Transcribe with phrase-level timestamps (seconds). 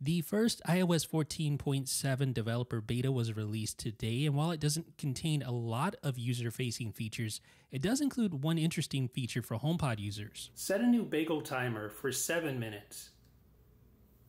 [0.00, 5.50] The first iOS 14.7 developer beta was released today, and while it doesn't contain a
[5.50, 7.40] lot of user facing features,
[7.72, 10.52] it does include one interesting feature for HomePod users.
[10.54, 13.10] Set a new bagel timer for 7 minutes.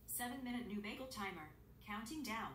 [0.08, 1.51] 7 minute new bagel timer.
[1.88, 2.49] Counting down.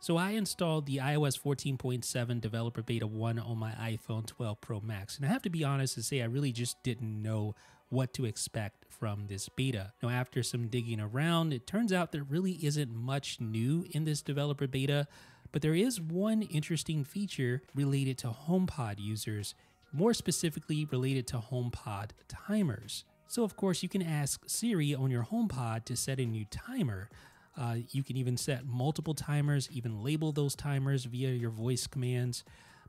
[0.00, 5.16] So I installed the iOS 14.7 developer beta 1 on my iPhone 12 Pro Max.
[5.16, 7.54] And I have to be honest and say I really just didn't know
[7.90, 9.92] what to expect from this beta.
[10.02, 14.22] Now after some digging around, it turns out there really isn't much new in this
[14.22, 15.06] developer beta,
[15.52, 19.54] but there is one interesting feature related to HomePod users,
[19.92, 23.04] more specifically related to HomePod timers.
[23.26, 27.10] So of course you can ask Siri on your HomePod to set a new timer.
[27.56, 32.44] Uh, you can even set multiple timers, even label those timers via your voice commands.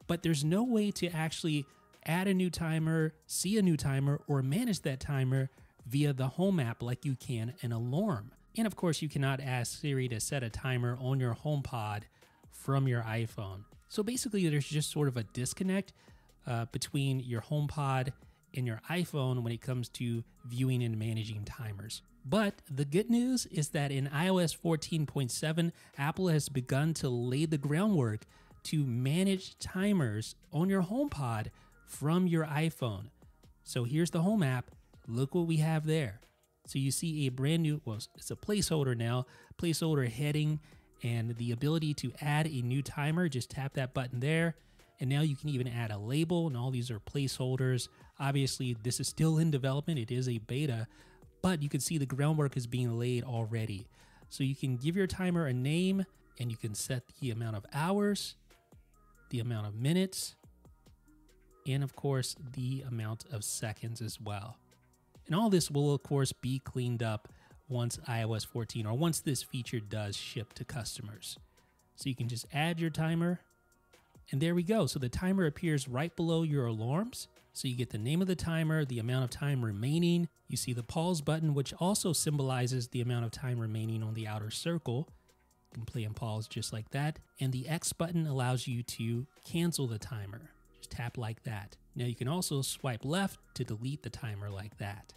[0.07, 1.65] But there's no way to actually
[2.05, 5.49] add a new timer, see a new timer, or manage that timer
[5.85, 8.31] via the Home app like you can an alarm.
[8.57, 12.03] And of course, you cannot ask Siri to set a timer on your HomePod
[12.49, 13.63] from your iPhone.
[13.87, 15.93] So basically, there's just sort of a disconnect
[16.47, 18.11] uh, between your HomePod
[18.53, 22.01] and your iPhone when it comes to viewing and managing timers.
[22.25, 27.57] But the good news is that in iOS 14.7, Apple has begun to lay the
[27.57, 28.25] groundwork
[28.63, 31.47] to manage timers on your HomePod
[31.91, 33.09] from your iPhone.
[33.63, 34.71] So here's the Home app.
[35.07, 36.21] Look what we have there.
[36.65, 39.25] So you see a brand new, well, it's a placeholder now,
[39.61, 40.59] placeholder heading,
[41.03, 43.27] and the ability to add a new timer.
[43.27, 44.55] Just tap that button there.
[44.99, 47.87] And now you can even add a label, and all these are placeholders.
[48.19, 50.87] Obviously, this is still in development, it is a beta,
[51.41, 53.87] but you can see the groundwork is being laid already.
[54.29, 56.05] So you can give your timer a name
[56.39, 58.35] and you can set the amount of hours,
[59.31, 60.35] the amount of minutes,
[61.67, 64.57] and of course the amount of seconds as well.
[65.25, 67.27] And all this will of course be cleaned up
[67.69, 71.37] once iOS 14 or once this feature does ship to customers.
[71.95, 73.39] So you can just add your timer
[74.31, 74.85] and there we go.
[74.85, 77.27] So the timer appears right below your alarms.
[77.53, 80.29] So you get the name of the timer, the amount of time remaining.
[80.47, 84.27] You see the pause button, which also symbolizes the amount of time remaining on the
[84.27, 85.09] outer circle.
[85.71, 87.19] You can play and pause just like that.
[87.41, 90.51] And the X button allows you to cancel the timer.
[90.81, 91.77] Just tap like that.
[91.95, 95.13] Now you can also swipe left to delete the timer like that.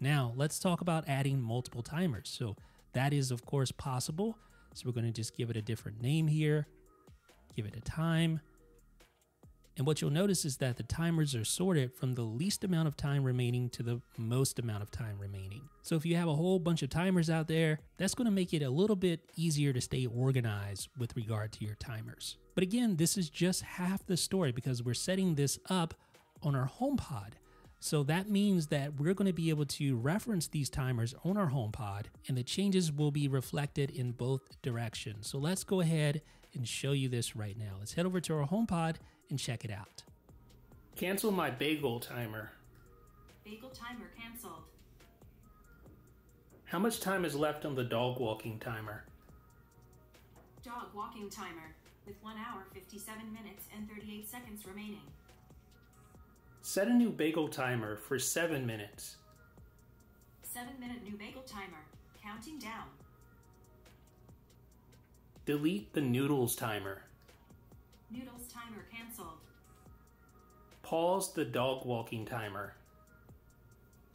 [0.00, 2.28] Now let's talk about adding multiple timers.
[2.28, 2.56] So
[2.92, 4.36] that is of course possible.
[4.74, 6.66] So we're going to just give it a different name here
[7.54, 8.40] give it a time.
[9.76, 12.96] And what you'll notice is that the timers are sorted from the least amount of
[12.96, 15.62] time remaining to the most amount of time remaining.
[15.82, 18.52] So if you have a whole bunch of timers out there, that's going to make
[18.52, 22.36] it a little bit easier to stay organized with regard to your timers.
[22.54, 25.94] But again, this is just half the story because we're setting this up
[26.42, 27.32] on our HomePod.
[27.80, 31.50] So that means that we're going to be able to reference these timers on our
[31.50, 35.26] HomePod and the changes will be reflected in both directions.
[35.28, 36.22] So let's go ahead
[36.54, 37.76] and show you this right now.
[37.78, 38.96] Let's head over to our HomePod
[39.30, 40.02] and check it out.
[40.96, 42.52] Cancel my bagel timer.
[43.44, 44.64] Bagel timer canceled.
[46.64, 49.04] How much time is left on the dog walking timer?
[50.64, 51.74] Dog walking timer
[52.06, 55.02] with 1 hour 57 minutes and 38 seconds remaining.
[56.62, 59.16] Set a new bagel timer for 7 minutes.
[60.42, 61.84] 7 minute new bagel timer.
[62.22, 62.84] Counting down.
[65.44, 67.02] Delete the noodles timer.
[68.12, 69.38] Noodles timer cancelled.
[70.82, 72.74] Pause the dog walking timer.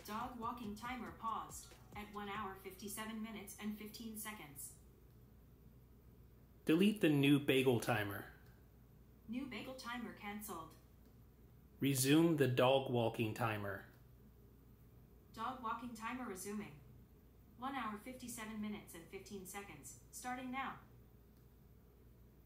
[0.07, 4.73] Dog walking timer paused at 1 hour 57 minutes and 15 seconds.
[6.65, 8.25] Delete the new bagel timer.
[9.27, 10.69] New bagel timer cancelled.
[11.79, 13.85] Resume the dog walking timer.
[15.35, 16.71] Dog walking timer resuming.
[17.59, 19.95] 1 hour 57 minutes and 15 seconds.
[20.11, 20.73] Starting now.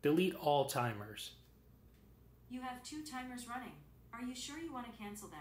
[0.02, 1.32] Delete all timers.
[2.52, 3.72] You have two timers running.
[4.14, 5.40] Are you sure you want to cancel them?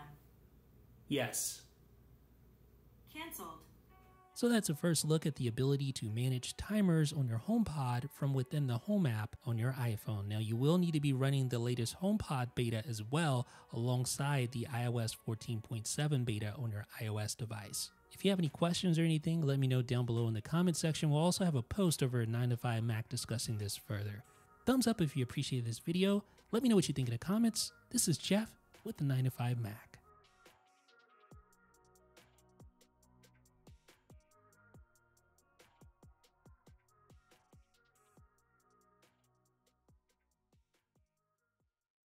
[1.08, 1.62] Yes.
[3.12, 3.64] Cancelled.
[4.34, 8.32] So that's a first look at the ability to manage timers on your HomePod from
[8.32, 10.28] within the Home app on your iPhone.
[10.28, 14.68] Now you will need to be running the latest HomePod beta as well alongside the
[14.72, 17.90] iOS 14.7 beta on your iOS device.
[18.12, 20.76] If you have any questions or anything, let me know down below in the comment
[20.76, 21.10] section.
[21.10, 24.22] We'll also have a post over at 9to5Mac discussing this further.
[24.64, 26.22] Thumbs up if you appreciate this video.
[26.52, 27.70] Let me know what you think in the comments.
[27.90, 28.50] This is Jeff
[28.82, 29.89] with the 9to5Mac.